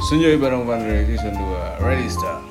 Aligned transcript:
Senjoy 0.00 0.40
bareng 0.40 0.64
Pandre 0.64 1.04
Season 1.04 1.36
2 1.36 1.84
Ready 1.84 2.08
start 2.08 2.49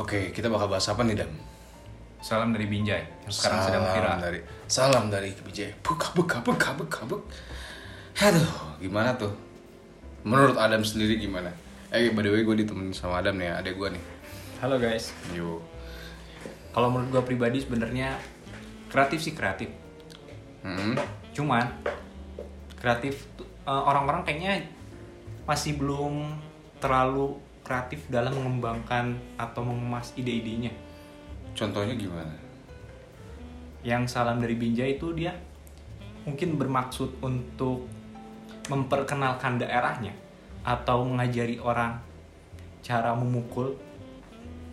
Oke, 0.00 0.32
kita 0.32 0.48
bakal 0.48 0.72
bahas 0.72 0.88
apa 0.88 1.04
nih, 1.04 1.12
Dam? 1.12 1.28
Salam 2.24 2.56
dari 2.56 2.64
Binjai 2.64 3.04
yang 3.24 3.32
sekarang 3.32 3.60
sedang 3.60 3.84
Salam 3.84 3.96
viral. 3.96 4.16
dari 4.16 4.40
Salam 4.64 5.04
dari 5.12 5.30
Bijay 5.44 5.76
Buka, 5.84 6.12
buka, 6.16 6.40
buka, 6.40 6.72
buka, 6.72 7.00
buka 7.04 7.28
Aduh, 8.24 8.80
gimana 8.80 9.12
tuh? 9.16 9.32
Menurut 10.24 10.56
Adam 10.56 10.80
sendiri 10.80 11.20
gimana? 11.20 11.52
Eh, 11.92 12.12
by 12.12 12.24
the 12.24 12.32
way, 12.32 12.44
gue 12.44 12.64
ditemenin 12.64 12.96
sama 12.96 13.20
Adam 13.20 13.36
nih, 13.36 13.52
adek 13.52 13.76
gue 13.76 13.88
nih 13.92 14.04
Halo 14.60 14.76
guys. 14.80 15.12
Yo 15.32 15.60
Kalau 16.72 16.88
menurut 16.92 17.08
gua 17.12 17.24
pribadi 17.24 17.60
sebenarnya 17.60 18.16
kreatif 18.88 19.20
sih 19.24 19.32
kreatif. 19.36 19.68
Hmm, 20.64 20.96
Cuman 21.32 21.76
kreatif 22.76 23.28
eh, 23.40 23.82
orang-orang 23.84 24.24
kayaknya 24.24 24.64
masih 25.44 25.76
belum 25.76 26.40
terlalu 26.80 27.40
kreatif 27.70 28.02
dalam 28.10 28.34
mengembangkan 28.34 29.14
atau 29.38 29.62
mengemas 29.62 30.10
ide-idenya. 30.18 30.74
contohnya 31.54 31.94
gimana? 31.94 32.34
Yang 33.86 34.10
salam 34.10 34.42
dari 34.42 34.58
Binjai 34.58 34.98
itu 34.98 35.14
dia 35.14 35.30
mungkin 36.26 36.58
bermaksud 36.58 37.22
untuk 37.22 37.86
memperkenalkan 38.66 39.62
daerahnya 39.62 40.10
atau 40.66 41.06
mengajari 41.06 41.62
orang 41.62 42.02
cara 42.82 43.14
memukul, 43.14 43.78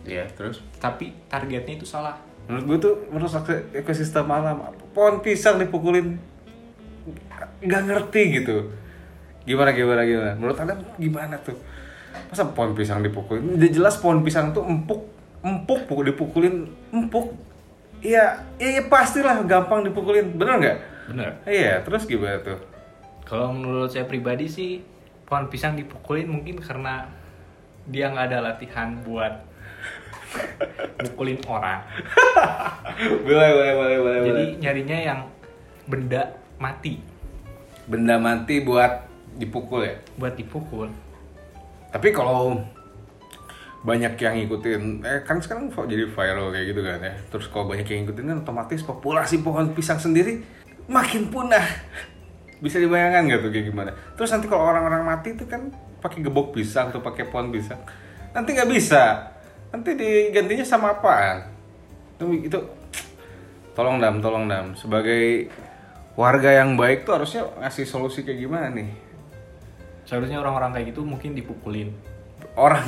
Iya, 0.02 0.26
terus? 0.34 0.58
tapi 0.82 1.14
targetnya 1.30 1.78
itu 1.78 1.86
salah. 1.86 2.18
Menurut 2.50 2.64
gue 2.66 2.78
tuh 2.82 2.94
merusak 3.14 3.46
ekosistem 3.78 4.26
alam. 4.26 4.74
Pohon 4.90 5.22
pisang 5.22 5.62
dipukulin 5.62 6.18
nggak 7.62 7.82
ngerti 7.86 8.42
gitu. 8.42 8.74
Gimana 9.46 9.70
gimana 9.70 10.02
gimana? 10.02 10.32
Menurut 10.34 10.58
anda 10.58 10.74
gimana 10.98 11.38
tuh? 11.46 11.54
Masa 12.28 12.44
pohon 12.52 12.76
pisang 12.76 13.00
dipukulin? 13.00 13.56
Udah 13.56 13.70
jelas 13.70 13.96
pohon 13.98 14.20
pisang 14.20 14.52
tuh 14.52 14.64
empuk, 14.64 15.08
empuk 15.40 15.88
pukul 15.88 16.04
dipukulin 16.12 16.68
empuk. 16.92 17.32
Iya, 17.98 18.46
iya, 18.62 18.78
iya 18.78 18.82
pastilah 18.86 19.42
gampang 19.48 19.82
dipukulin. 19.86 20.36
Bener 20.36 20.54
nggak? 20.60 20.78
Bener. 21.10 21.30
Iya, 21.48 21.82
terus 21.82 22.04
gimana 22.04 22.38
tuh? 22.44 22.58
Kalau 23.24 23.52
menurut 23.52 23.92
saya 23.92 24.06
pribadi 24.08 24.48
sih 24.48 24.80
pohon 25.28 25.50
pisang 25.52 25.76
dipukulin 25.76 26.28
mungkin 26.28 26.60
karena 26.60 27.08
dia 27.88 28.12
nggak 28.12 28.26
ada 28.32 28.38
latihan 28.52 29.00
buat 29.02 29.44
mukulin 31.04 31.40
orang. 31.48 31.80
boleh, 33.26 33.50
boleh, 33.56 33.72
boleh, 33.74 33.98
boleh. 34.00 34.18
Jadi 34.28 34.44
nyarinya 34.60 34.98
yang 35.00 35.20
benda 35.88 36.36
mati 36.60 37.18
benda 37.88 38.20
mati 38.20 38.60
buat 38.60 39.08
dipukul 39.40 39.88
ya. 39.88 39.96
buat 40.20 40.36
dipukul. 40.36 40.92
Tapi 41.88 42.08
kalau 42.12 42.60
banyak 43.78 44.18
yang 44.18 44.34
ngikutin, 44.42 44.82
eh 45.06 45.20
kan 45.22 45.38
sekarang 45.38 45.70
jadi 45.70 46.10
viral 46.10 46.50
kayak 46.50 46.66
gitu 46.74 46.80
kan 46.82 46.98
ya. 47.00 47.14
Terus 47.30 47.46
kalau 47.48 47.70
banyak 47.70 47.86
yang 47.88 48.04
ngikutin 48.04 48.24
kan 48.26 48.36
otomatis 48.44 48.80
populasi 48.84 49.40
pohon 49.40 49.72
pisang 49.72 49.96
sendiri 49.96 50.42
makin 50.90 51.30
punah. 51.32 51.64
Bisa 52.58 52.82
dibayangkan 52.82 53.24
nggak 53.30 53.40
tuh 53.40 53.50
kayak 53.54 53.66
gimana? 53.70 53.90
Terus 54.18 54.34
nanti 54.34 54.50
kalau 54.50 54.66
orang-orang 54.66 55.06
mati 55.06 55.38
itu 55.38 55.46
kan 55.46 55.70
pakai 56.02 56.26
gebok 56.26 56.58
pisang 56.58 56.90
atau 56.90 56.98
pakai 56.98 57.30
pohon 57.30 57.54
pisang, 57.54 57.78
nanti 58.34 58.50
nggak 58.54 58.70
bisa. 58.70 59.30
Nanti 59.70 59.94
digantinya 59.94 60.66
sama 60.66 60.98
apaan? 60.98 61.44
Itu, 62.18 62.24
itu 62.34 62.58
tolong 63.78 64.02
dam, 64.02 64.18
tolong 64.18 64.50
dam. 64.50 64.74
Sebagai 64.74 65.54
warga 66.18 66.50
yang 66.50 66.74
baik 66.74 67.06
tuh 67.06 67.14
harusnya 67.14 67.46
ngasih 67.62 67.86
solusi 67.86 68.26
kayak 68.26 68.42
gimana 68.42 68.74
nih? 68.74 69.07
Seharusnya 70.08 70.40
orang-orang 70.40 70.72
kayak 70.72 70.96
gitu 70.96 71.04
mungkin 71.04 71.36
dipukulin. 71.36 71.92
orang. 72.56 72.80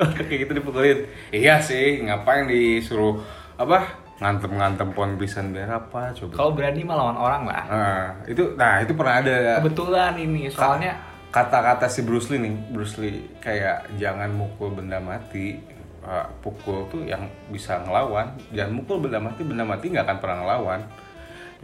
Kayak 0.00 0.38
gitu 0.48 0.52
dipukulin. 0.56 1.04
Iya 1.28 1.60
sih 1.60 2.00
ngapain 2.00 2.48
disuruh 2.48 3.20
apa 3.60 4.00
ngantem 4.16 4.56
ngantem 4.56 4.88
pohon 4.96 5.20
pisang 5.20 5.52
biar 5.52 5.68
apa 5.68 6.16
coba. 6.16 6.32
Kalau 6.32 6.50
berani 6.56 6.80
melawan 6.80 7.20
orang 7.20 7.42
lah. 7.44 7.64
nah 7.68 8.04
itu 8.24 8.56
nah 8.56 8.80
itu 8.80 8.96
pernah 8.96 9.20
ada. 9.20 9.60
Kebetulan 9.60 10.16
ini 10.16 10.48
soalnya 10.48 10.96
kata-kata 11.28 11.92
si 11.92 12.00
Bruce 12.00 12.32
Lee 12.32 12.40
nih 12.40 12.54
Bruce 12.72 12.96
Lee 12.96 13.36
kayak 13.44 13.92
jangan 14.00 14.32
mukul 14.32 14.72
benda 14.72 14.96
mati 14.96 15.60
uh, 16.00 16.24
pukul 16.40 16.88
tuh 16.88 17.04
yang 17.04 17.28
bisa 17.52 17.84
ngelawan. 17.84 18.32
Jangan 18.56 18.72
mukul 18.72 19.04
benda 19.04 19.20
mati 19.20 19.44
benda 19.44 19.68
mati 19.68 19.92
nggak 19.92 20.08
akan 20.08 20.18
pernah 20.24 20.38
ngelawan 20.40 20.80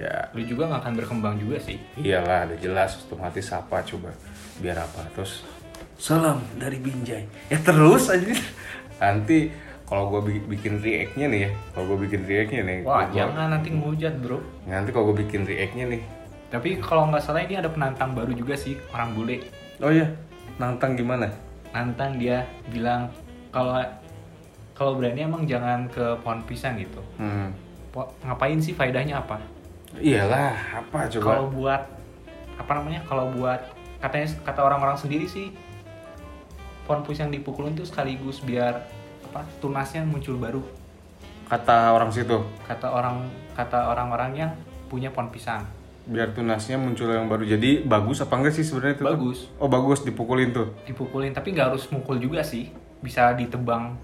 ya. 0.03 0.19
Lu 0.33 0.43
juga 0.43 0.67
nggak 0.67 0.81
akan 0.83 0.95
berkembang 0.95 1.35
juga 1.37 1.57
sih. 1.59 1.79
Iyalah, 1.97 2.47
udah 2.47 2.59
jelas 2.59 2.99
otomatis 3.01 3.47
apa 3.49 3.81
coba 3.83 4.11
biar 4.59 4.79
apa 4.79 5.07
terus? 5.13 5.47
Salam 5.95 6.43
dari 6.55 6.77
Binjai. 6.77 7.25
Ya 7.47 7.59
terus 7.59 8.11
aja. 8.11 8.35
Nanti 8.99 9.51
kalau 9.83 10.09
gue 10.11 10.21
bikin 10.49 10.81
react-nya 10.81 11.27
nih 11.27 11.41
ya 11.43 11.51
kalau 11.71 11.85
gue 11.93 12.09
bikin 12.09 12.25
react-nya 12.25 12.65
nih 12.65 12.79
Wah, 12.83 13.05
gua- 13.05 13.13
jangan 13.13 13.49
nanti 13.51 13.69
ngehujat, 13.71 14.15
Bro. 14.19 14.41
nanti 14.65 14.89
kalau 14.89 15.13
gue 15.13 15.21
bikin 15.21 15.45
react-nya 15.45 15.85
nih. 15.87 16.03
Tapi 16.49 16.81
kalau 16.81 17.09
nggak 17.09 17.21
salah 17.21 17.41
ini 17.41 17.57
ada 17.57 17.69
penantang 17.69 18.13
baru 18.13 18.33
juga 18.33 18.57
sih, 18.57 18.77
orang 18.89 19.13
bule. 19.13 19.41
oh 19.79 19.89
iya 19.89 20.09
nantang 20.57 20.95
gimana? 20.95 21.29
Nantang 21.71 22.17
dia 22.17 22.45
bilang 22.69 23.09
kalau 23.49 23.85
kalau 24.73 24.97
berani 24.97 25.23
emang 25.23 25.45
jangan 25.45 25.85
ke 25.89 26.17
pohon 26.21 26.41
pisang 26.43 26.77
gitu. 26.77 27.01
Hmm. 27.17 27.53
Po- 27.93 28.09
ngapain 28.23 28.57
sih 28.57 28.73
faedahnya 28.73 29.21
apa 29.21 29.37
iyalah 30.01 30.81
apa 30.85 31.11
coba? 31.13 31.25
Kalau 31.27 31.47
buat 31.53 31.83
apa 32.57 32.73
namanya 32.79 33.01
kalau 33.05 33.29
buat 33.35 33.61
katanya 33.99 34.29
kata 34.45 34.61
orang-orang 34.63 34.97
sendiri 34.99 35.27
sih 35.27 35.51
pohon 36.87 37.03
pisang 37.07 37.31
dipukulin 37.31 37.75
tuh 37.79 37.87
sekaligus 37.87 38.43
biar 38.43 38.83
apa 39.31 39.45
tunasnya 39.61 40.05
muncul 40.05 40.37
baru. 40.37 40.63
Kata 41.49 41.93
orang 41.93 42.09
situ? 42.13 42.41
Kata 42.65 42.89
orang 42.89 43.29
kata 43.53 43.93
orang-orang 43.93 44.31
yang 44.37 44.51
punya 44.89 45.13
pohon 45.13 45.29
pisang. 45.29 45.65
Biar 46.03 46.35
tunasnya 46.35 46.81
muncul 46.81 47.13
yang 47.13 47.31
baru. 47.31 47.47
Jadi 47.47 47.87
bagus 47.87 48.25
apa 48.25 48.35
enggak 48.41 48.59
sih 48.59 48.65
sebenarnya 48.67 48.95
itu 48.99 49.03
tuh? 49.05 49.13
Bagus. 49.15 49.39
oh 49.61 49.69
bagus 49.71 50.01
dipukulin 50.03 50.51
tuh? 50.51 50.69
Dipukulin 50.89 51.33
tapi 51.33 51.55
nggak 51.55 51.73
harus 51.73 51.87
mukul 51.93 52.19
juga 52.19 52.43
sih. 52.43 52.73
Bisa 53.01 53.33
ditebang. 53.39 53.95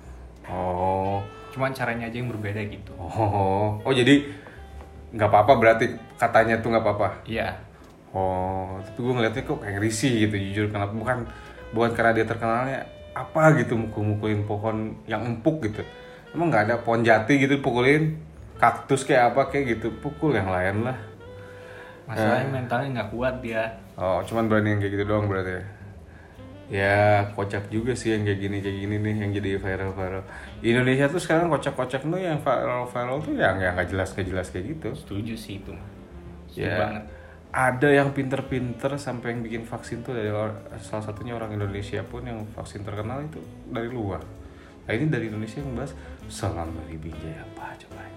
Oh. 0.46 1.20
Cuman 1.50 1.74
caranya 1.74 2.06
aja 2.06 2.16
yang 2.20 2.30
berbeda 2.30 2.62
gitu. 2.70 2.92
Oh. 2.96 3.82
Oh 3.82 3.92
jadi 3.92 4.30
nggak 5.12 5.28
apa-apa 5.28 5.52
berarti 5.56 5.86
katanya 6.20 6.60
tuh 6.60 6.74
nggak 6.74 6.84
apa-apa. 6.84 7.08
Iya. 7.24 7.56
Oh, 8.12 8.80
tapi 8.80 8.98
gue 9.04 9.14
ngeliatnya 9.14 9.42
kok 9.44 9.60
kayak 9.60 9.80
risih 9.80 10.28
gitu 10.28 10.36
jujur. 10.36 10.66
Kenapa? 10.72 10.92
Bukan 10.96 11.18
bukan 11.76 11.90
karena 11.92 12.12
dia 12.16 12.24
terkenalnya 12.24 12.80
apa 13.12 13.56
gitu 13.60 13.76
mukul-mukulin 13.76 14.48
pohon 14.48 14.96
yang 15.04 15.24
empuk 15.24 15.64
gitu. 15.68 15.84
Emang 16.32 16.48
nggak 16.52 16.64
ada 16.68 16.76
pohon 16.80 17.04
jati 17.04 17.40
gitu 17.40 17.60
pukulin 17.60 18.16
kaktus 18.58 19.06
kayak 19.06 19.32
apa 19.32 19.52
kayak 19.52 19.78
gitu 19.78 19.94
pukul 20.02 20.34
yang 20.34 20.50
lain 20.50 20.82
lah. 20.88 20.98
masalahnya 22.08 22.48
mentalnya 22.48 22.88
nggak 22.96 23.10
kuat 23.12 23.34
dia. 23.44 23.62
Oh, 24.00 24.24
cuman 24.24 24.48
berani 24.48 24.72
yang 24.72 24.80
kayak 24.80 24.92
gitu 24.96 25.04
doang 25.04 25.28
berarti 25.28 25.60
ya. 25.60 25.62
Ya, 26.68 27.32
kocak 27.32 27.72
juga 27.72 27.96
sih 27.96 28.12
yang 28.12 28.28
kayak 28.28 28.40
gini 28.44 28.56
kayak 28.60 28.76
gini 28.84 28.94
nih 29.00 29.14
yang 29.24 29.30
jadi 29.32 29.50
viral-viral. 29.56 30.24
Di 30.60 30.66
Indonesia 30.76 31.08
tuh 31.08 31.20
sekarang 31.24 31.48
kocak-kocak 31.48 32.04
tuh 32.04 32.20
yang 32.20 32.38
viral-viral 32.44 33.18
tuh 33.24 33.34
yang 33.40 33.56
yang 33.56 33.72
nggak 33.72 33.88
jelas 33.92 34.08
nggak 34.12 34.28
jelas 34.28 34.46
kayak 34.52 34.66
gitu. 34.76 34.88
setuju 34.92 35.34
sih 35.36 35.54
itu 35.64 35.72
mah 35.72 35.88
setuju 36.52 36.68
Ya, 36.68 36.76
banget 36.76 37.04
ada 37.52 37.88
yang 37.88 38.12
pinter-pinter 38.12 39.00
sampai 39.00 39.32
yang 39.32 39.40
bikin 39.40 39.64
vaksin 39.64 40.04
tuh 40.04 40.12
dari 40.12 40.28
salah 40.84 41.04
satunya 41.04 41.32
orang 41.32 41.56
Indonesia 41.56 42.04
pun 42.04 42.22
yang 42.28 42.44
vaksin 42.52 42.84
terkenal 42.84 43.24
itu 43.24 43.40
dari 43.72 43.88
luar. 43.88 44.20
Nah 44.84 44.92
ini 44.92 45.08
dari 45.08 45.32
Indonesia 45.32 45.60
yang 45.64 45.72
bahas 45.76 45.92
salam 46.28 46.72
dari 46.76 46.96
Binjai 47.00 47.36
apa 47.40 47.72
coba. 47.80 48.07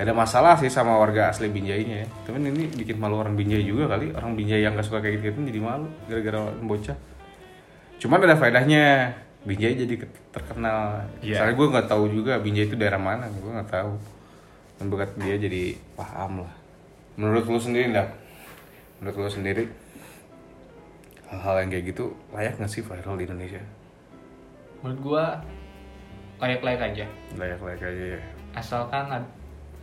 Gak 0.00 0.08
ada 0.08 0.16
masalah 0.16 0.56
sih 0.56 0.72
sama 0.72 0.96
warga 0.96 1.28
asli 1.28 1.52
Binjainya 1.52 1.96
ya. 2.02 2.08
Tapi 2.24 2.40
ini 2.40 2.72
bikin 2.72 2.96
malu 2.96 3.20
orang 3.20 3.36
Binjai 3.36 3.60
juga 3.60 3.84
kali. 3.92 4.16
Orang 4.16 4.32
Binjai 4.32 4.64
yang 4.64 4.72
gak 4.72 4.88
suka 4.88 5.04
kayak 5.04 5.20
gitu 5.20 5.44
jadi 5.44 5.60
malu 5.60 5.92
gara-gara 6.08 6.56
bocah. 6.64 6.96
Cuman 8.00 8.24
ada 8.24 8.40
faedahnya. 8.40 9.12
Binjai 9.44 9.76
jadi 9.76 9.94
ke- 10.00 10.32
terkenal. 10.32 11.04
Iya. 11.20 11.44
Soalnya 11.44 11.56
gue 11.60 11.66
nggak 11.76 11.88
tahu 11.88 12.04
juga 12.08 12.40
Binjai 12.40 12.72
itu 12.72 12.80
daerah 12.80 12.96
mana. 12.96 13.28
Gue 13.28 13.52
nggak 13.52 13.68
tahu. 13.68 13.92
Dan 14.80 14.88
dia 15.20 15.36
jadi 15.36 15.76
paham 15.92 16.48
lah. 16.48 16.52
menurut 17.20 17.44
lu 17.44 17.60
sendiri 17.60 17.92
ndak 17.92 18.08
menurut 18.96 19.28
lu 19.28 19.28
sendiri 19.28 19.68
hal-hal 21.28 21.56
yang 21.60 21.68
kayak 21.68 21.84
gitu 21.92 22.16
layak 22.32 22.56
nggak 22.56 22.72
sih 22.72 22.80
viral 22.80 23.20
di 23.20 23.28
Indonesia 23.28 23.60
menurut 24.80 25.00
gua 25.04 25.24
layak-layak 26.40 26.80
aja 26.80 27.06
layak-layak 27.36 27.82
aja 27.84 28.04
ya 28.16 28.20
asalkan 28.56 29.04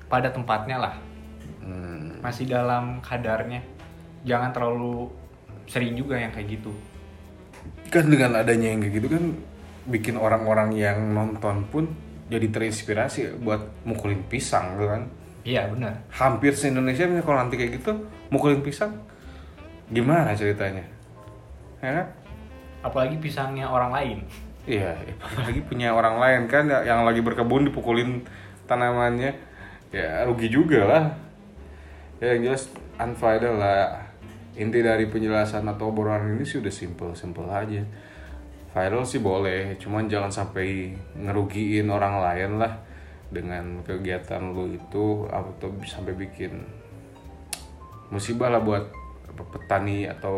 pada 0.08 0.32
tempatnya 0.32 0.80
lah. 0.80 0.96
Hmm. 1.68 2.24
masih 2.24 2.48
dalam 2.48 3.04
kadarnya. 3.04 3.60
Jangan 4.24 4.56
terlalu 4.56 5.12
sering 5.68 6.00
juga 6.00 6.16
yang 6.16 6.32
kayak 6.32 6.60
gitu. 6.60 6.72
Kan 7.92 8.08
dengan 8.08 8.40
adanya 8.40 8.72
yang 8.72 8.80
kayak 8.84 8.96
gitu 9.04 9.08
kan 9.12 9.24
bikin 9.88 10.16
orang-orang 10.16 10.76
yang 10.76 11.12
nonton 11.12 11.68
pun 11.68 11.92
jadi 12.28 12.48
terinspirasi 12.52 13.40
buat 13.44 13.84
mukulin 13.84 14.24
pisang 14.32 14.80
gitu 14.80 14.88
kan? 14.88 15.04
Iya 15.48 15.68
benar. 15.72 15.96
Hampir 16.12 16.56
se 16.56 16.72
Indonesia 16.72 17.08
kalau 17.24 17.40
nanti 17.40 17.56
kayak 17.56 17.80
gitu 17.80 17.92
mukulin 18.32 18.60
pisang 18.64 18.96
gimana 19.92 20.36
ceritanya? 20.36 20.84
Ya 21.80 22.04
kan? 22.04 22.08
Apalagi 22.84 23.16
pisangnya 23.20 23.68
orang 23.68 23.92
lain. 23.92 24.18
Iya 24.68 25.00
apalagi 25.24 25.64
punya 25.64 25.96
orang 25.96 26.20
lain 26.20 26.42
kan 26.52 26.68
ya- 26.68 26.84
yang 26.84 27.08
lagi 27.08 27.24
berkebun 27.24 27.72
dipukulin 27.72 28.28
tanamannya 28.68 29.32
ya 29.92 30.24
rugi 30.28 30.48
juga 30.52 30.82
lah. 30.84 31.04
Ya 32.18 32.34
yang 32.36 32.52
jelas 32.52 32.72
unfaedah 32.98 33.54
lah. 33.54 33.86
Inti 34.58 34.82
dari 34.82 35.06
penjelasan 35.06 35.70
atau 35.70 35.94
obrolan 35.94 36.34
ini 36.34 36.42
sih 36.42 36.58
udah 36.58 36.74
simple 36.74 37.14
simple 37.14 37.46
aja. 37.46 37.86
Viral 38.74 39.06
sih 39.06 39.22
boleh 39.22 39.78
cuman 39.78 40.10
jangan 40.10 40.34
sampai 40.34 40.98
ngerugiin 41.18 41.88
orang 41.90 42.22
lain 42.22 42.52
lah 42.58 42.74
dengan 43.30 43.86
kegiatan 43.86 44.54
lu 44.56 44.72
itu 44.74 45.28
atau 45.30 45.70
sampai 45.84 46.16
bikin 46.16 46.64
musibah 48.10 48.48
lah 48.48 48.64
buat 48.64 48.88
petani 49.54 50.08
atau 50.10 50.38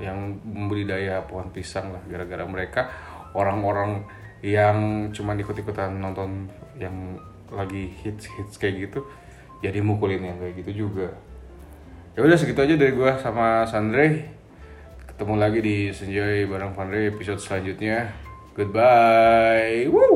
yang 0.00 0.38
membudidaya 0.46 1.20
pohon 1.28 1.52
pisang 1.52 1.92
lah. 1.92 2.00
Gara-gara 2.08 2.46
mereka 2.48 2.88
orang-orang 3.36 4.06
yang 4.40 5.10
cuman 5.10 5.36
ikut-ikutan 5.42 5.98
nonton 5.98 6.46
yang 6.78 6.94
lagi 7.52 7.92
hits 8.04 8.28
hits 8.36 8.56
kayak 8.60 8.88
gitu 8.88 9.00
ya 9.58 9.74
jadi 9.74 9.82
mukulin 9.82 10.22
yang 10.22 10.38
kayak 10.38 10.54
gitu 10.62 10.86
juga. 10.86 11.10
Ya 12.14 12.26
udah 12.26 12.34
segitu 12.38 12.58
aja 12.62 12.74
dari 12.74 12.94
gue 12.94 13.10
sama 13.22 13.66
Sandre. 13.66 14.34
Ketemu 15.06 15.34
lagi 15.38 15.58
di 15.62 15.76
Senjoy 15.90 16.46
bareng 16.46 16.74
Sandre 16.74 17.10
episode 17.10 17.38
selanjutnya. 17.42 18.10
Goodbye. 18.54 19.86
Woo! 19.90 20.14